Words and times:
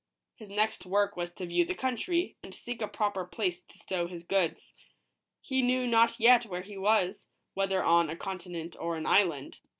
His 0.35 0.49
next 0.49 0.87
work 0.87 1.15
was 1.15 1.31
to 1.33 1.45
view 1.45 1.63
the 1.63 1.75
country, 1.75 2.35
and 2.41 2.55
seek 2.55 2.81
a 2.81 2.87
proper 2.87 3.23
place 3.23 3.61
to 3.61 3.77
stow 3.77 4.07
his 4.07 4.23
goods. 4.23 4.73
He 5.41 5.61
knew 5.61 5.85
not 5.85 6.19
yet 6.19 6.47
where 6.47 6.63
he 6.63 6.75
was, 6.75 7.27
whether 7.53 7.83
on 7.83 8.09
a 8.09 8.15
continent 8.15 8.75
or 8.79 8.95
an 8.95 9.05
island. 9.05 9.59